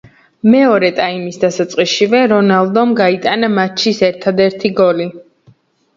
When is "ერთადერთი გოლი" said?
4.11-5.07